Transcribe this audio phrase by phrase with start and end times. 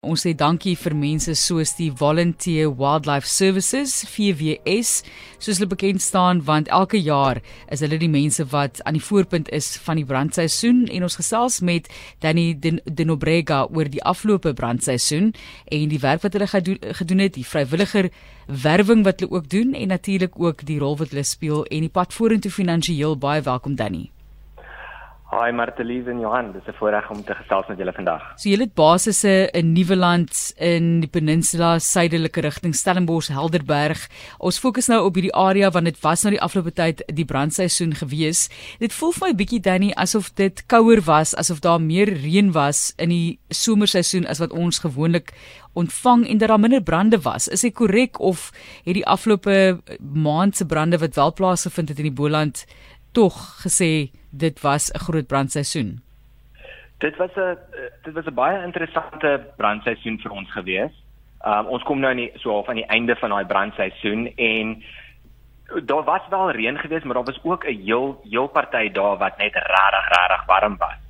[0.00, 4.92] Ons sê dankie vir mense soos die Volunteer Wildlife Services VWS
[5.36, 9.50] soos hulle bekend staan want elke jaar is hulle die mense wat aan die voorpunt
[9.52, 11.90] is van die brandseisoen en ons gesels met
[12.24, 15.34] Danny Denobrega oor die afgelope brandseisoen
[15.68, 18.08] en die werk wat hulle gedoen het, die vrywilliger
[18.48, 21.92] werwing wat hulle ook doen en natuurlik ook die rol wat hulle speel en die
[21.92, 24.08] pad vorentoe finansiëel baie welkom Danny.
[25.30, 28.22] Hi Martelies en Johan, dis 'n voorreg om te gesels met julle vandag.
[28.36, 34.08] So julle het basisse in Nieuweland in die peninsula suidelike rigting Stellenbosch, Helderberg.
[34.38, 37.94] Ons fokus nou op hierdie area want dit was nou die afgelope tyd die brandseisoen
[37.94, 38.48] gewees.
[38.78, 42.92] Dit voel vir my bietjie Danny asof dit kouer was, asof daar meer reën was
[42.96, 45.32] in die somerseisoen as wat ons gewoonlik
[45.74, 47.48] ontvang en dat daar minder brande was.
[47.48, 48.50] Is dit korrek of
[48.84, 49.80] het die afgelope
[50.12, 52.66] maand se brande wat wel plaasgevind het in die Boland
[53.12, 56.00] tog gesê dit was 'n groot brandseisoen.
[56.98, 57.58] Dit was 'n
[58.02, 60.92] dit was 'n baie interessante brandseisoen vir ons gewees.
[61.46, 64.82] Um ons kom nou nie so half aan die einde van daai brandseisoen en
[65.84, 69.38] daar was wel reën geweest, maar daar was ook 'n heel heel party dae wat
[69.38, 71.00] net regtig regtig warm was.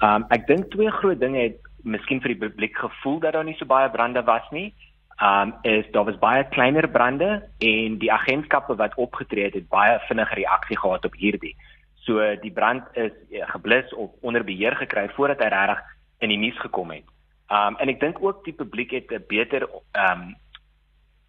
[0.00, 3.56] Um ek dink twee groot dinge het miskien vir die publiek gevoel dat daar nie
[3.56, 4.74] so baie brande was nie.
[5.22, 9.98] Um is daar was baie kleiner brande en die agentskappe wat opgetree het, het baie
[10.08, 11.56] vinnige reaksie gehad op hierdie.
[12.04, 15.84] So die brand is eh, geblus of onder beheer gekry voordat hy regtig
[16.18, 17.06] in die nuus gekom het.
[17.48, 20.34] Um en ek dink ook die publiek het 'n beter um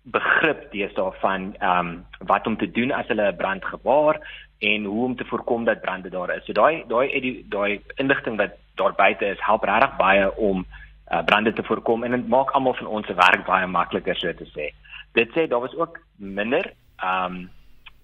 [0.05, 4.19] begrip deesdae van um wat om te doen as hulle 'n brand gewaar
[4.59, 6.45] en hoe om te voorkom dat brande daar is.
[6.45, 10.65] So daai daai daai inligting wat daar buite is, help regtig baie om
[11.11, 14.33] uh, brande te voorkom en dit maak almal van ons se werk baie makliker so
[14.33, 14.71] te sê.
[15.13, 17.45] Dit sê daar was ook minder um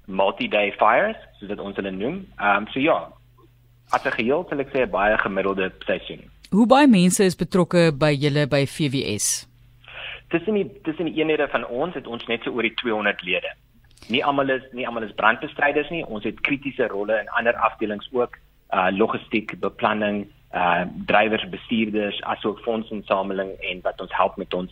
[0.05, 2.21] multi-day fires, soos dit ons hulle noem.
[2.41, 2.97] Um, so ja,
[3.91, 6.21] as 'n geheel sal ek sê baie gemiddelde seisoen.
[6.51, 9.47] Hoe baie mense is betrokke by julle by VWS?
[10.29, 13.51] Tussen die tussen die eenhede van ons het ons net so oor die 200 lede.
[14.09, 16.05] Nie almal is nie almal is brandbestryders nie.
[16.05, 18.37] Ons het kritiese rolle in ander afdelings ook,
[18.73, 24.71] uh logistiek, beplanning, uh drywers, bestuurders, asook fondsinsameling en wat ons help met ons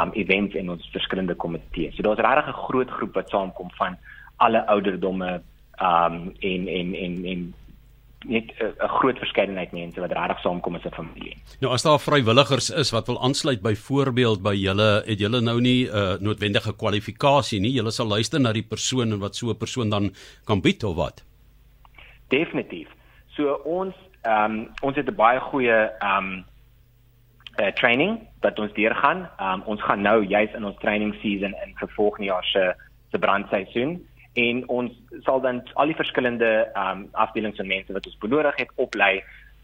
[0.00, 1.94] um events en ons verskillende komitees.
[1.94, 3.96] So daar's regtig 'n groot groep wat saamkom van
[4.36, 5.42] alle ouderdomme
[5.80, 7.54] um en en en en
[8.26, 11.36] net 'n groot verskeidenheid mense wat regtig saamkom as 'n familie.
[11.60, 15.86] Nou as daar vrywilligers is wat wil aansluit byvoorbeeld by julle, het julle nou nie
[15.86, 17.72] 'n uh, noodwendige kwalifikasie nie.
[17.72, 20.96] Julle sal luister na die persoon en wat so 'n persoon dan kan bied of
[20.96, 21.24] wat?
[22.28, 22.88] Definitief.
[23.28, 23.94] So ons
[24.26, 26.44] ehm um, ons het 'n baie goeie ehm um,
[27.60, 29.28] uh, training wat ons deurgaan.
[29.38, 32.74] Ehm um, ons gaan nou juis in ons training season in vir volgende jaar se
[33.10, 34.00] se brandseisoen
[34.36, 34.92] en ons
[35.24, 39.12] sal dan al die verskillende um afdelings en mense wat ons benodig het oplei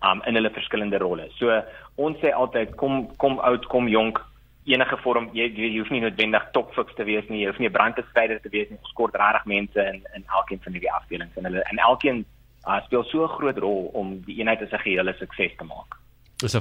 [0.08, 1.28] um in hulle verskillende rolle.
[1.38, 1.60] So
[2.00, 4.20] ons sê altyd kom kom oud, kom jonk,
[4.64, 7.76] enige vorm jy, jy, hoef nie noodwendig topfiks te wees nie, jy hoef nie 'n
[7.76, 8.80] brandbestryder te wees nie.
[8.80, 12.24] Ons kort regtig mense in in elkeen van hierdie afdelings en hulle en elkeen
[12.66, 15.98] uh, speel so 'n groot rol om die eenheid as 'n gehele sukses te maak.
[16.36, 16.60] Dis 'n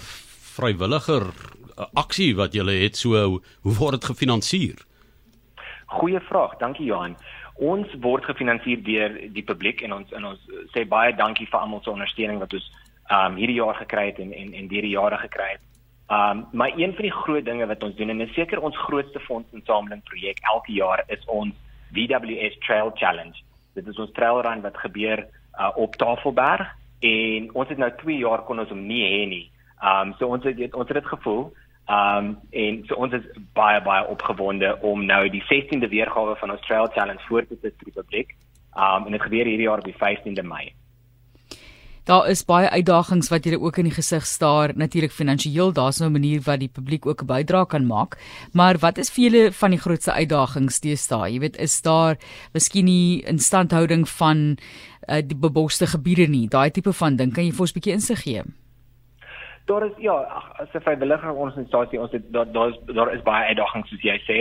[0.56, 1.34] vrywilliger
[1.94, 4.78] aksie wat jy het so hoe word dit gefinansier?
[5.85, 7.16] Goeie vraag, dankie Johan
[7.61, 11.84] ons word gefinansier deur die publiek en ons en ons sê baie dankie vir almal
[11.84, 12.69] se ondersteuning wat ons
[13.11, 15.63] um hierdie jaar gekry het en en en hierdie jare gekry het.
[16.09, 19.22] Um maar een van die groot dinge wat ons doen en is seker ons grootste
[19.28, 21.53] fondsinsameling projek elke jaar is ons
[21.94, 23.38] VWS Trail Challenge.
[23.75, 25.25] Dit is ons trailrun wat gebeur
[25.61, 26.67] uh, op Tafelberg
[26.99, 29.45] en ons het nou 2 jaar kon ons hom nie hê nie.
[29.81, 31.51] Um so ons het ons het dit gevoel
[31.91, 33.25] Um en so ons is
[33.57, 37.73] baie baie opgewonde om nou die 16de weergawe van ons Trail Challenge voor te sit
[37.77, 38.35] vir die publiek.
[38.75, 40.72] Um en dit gebeur hierdie jaar op die 15de Mei.
[42.09, 46.09] Daar is baie uitdagings wat julle ook in die gesig staar, natuurlik finansiëel, daar's nou
[46.09, 48.17] 'n manier wat die publiek ook 'n bydrae kan maak.
[48.53, 51.34] Maar wat is vir julle van die grootste uitdagings teëstaan?
[51.34, 52.17] Jy weet, is daar
[52.53, 54.57] miskien nie instandhouding van
[55.07, 57.34] uh, die beboste gebiede nie, daai tipe van ding.
[57.34, 58.41] Kan jy vir ons 'n bietjie insig gee?
[59.66, 60.13] daar is ja,
[60.57, 64.17] as 'n vrywilliger organisasie ons het daar daar is daar is baie uitdagings soos jy
[64.29, 64.40] sê.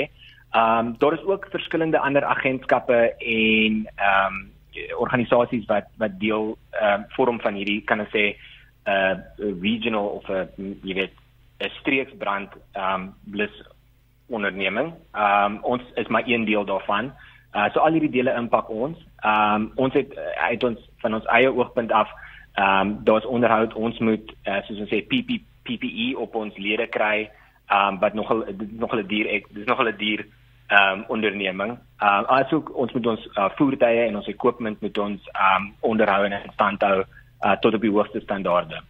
[0.50, 4.50] Ehm um, daar is ook verskillende ander agentskappe en ehm um,
[4.96, 8.24] organisasies wat wat deel ehm um, vorm van hierdie kan ek sê
[8.86, 9.14] 'n uh,
[9.62, 11.14] regional of 'n jy weet
[11.60, 13.54] 'n streeksbrand ehm um, blus
[14.28, 14.94] onderneming.
[15.14, 17.12] Ehm um, ons is maar een deel daarvan.
[17.54, 18.98] Uh so al hierdie dele impak ons.
[19.22, 20.16] Ehm um, ons het
[20.50, 22.10] uit ons van ons eie oogpunt af
[22.52, 26.86] Ehm um, daar's onderhoud ons moet uh, soos ons sê PP, PPE op ons lede
[26.86, 27.30] kry.
[27.70, 30.26] Ehm um, wat nogal nogal 'n duur ek dis nogal 'n duur
[30.70, 31.78] um, onderneming.
[31.98, 35.72] Ehm um, also ons moet ons uh, voertuie en ons equipment moet ons ehm um,
[35.80, 38.82] onderhou en stand hou uh, tot op die hoogste standaarde.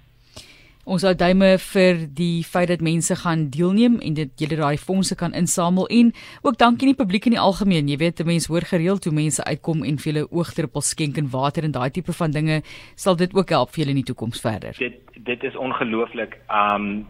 [0.91, 5.15] Ons hou duime vir die feit dat mense gaan deelneem en dit julle daai fondse
[5.15, 6.13] kan insamel en
[6.43, 7.89] ook dankie aan die publiek in die algemeen.
[7.89, 11.69] Jy weet, mense hoor gereeld hoe mense uitkom en vir hulle oogdruppels skenk en water
[11.69, 12.63] en daai tipe van dinge
[12.97, 14.75] sal dit ook help vir julle in die toekoms verder.
[14.81, 16.39] Dit dit is ongelooflik.
[16.49, 17.07] Um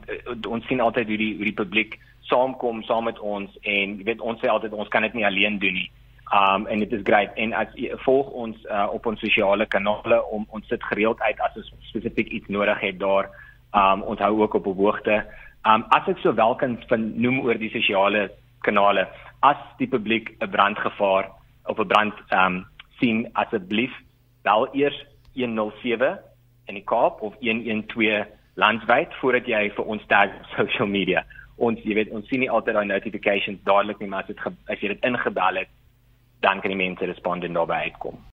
[0.50, 1.96] ons sien altyd hoe die hoe die publiek
[2.30, 5.58] saamkom saam met ons en jy weet ons sê altyd ons kan dit nie alleen
[5.62, 5.90] doen nie.
[6.30, 7.72] Um en dit is great en as
[8.04, 12.30] volg ons uh, op ons sosiale kanale om ons sit gereeld uit as ons spesifiek
[12.38, 13.30] iets nodig het daar.
[13.74, 15.24] Um ons hou ook op hoogte.
[15.66, 18.28] Um as ek sowel kan van noem oor die sosiale
[18.62, 19.08] kanale,
[19.42, 21.30] as die publiek 'n brandgevaar
[21.66, 22.64] of 'n brand um
[23.00, 23.92] sien asseblief
[24.42, 25.04] bel eers
[25.34, 26.18] 107
[26.68, 31.24] in die Kaap of 112 landwyd voordat jy vir ons tag op social media
[31.66, 34.82] ons jy weet ons sien nie altyd daai notifications dadelik nie maar as dit as
[34.82, 35.72] jy dit ingebel het
[36.44, 38.20] dan kan die mense respond en daarbey uitkom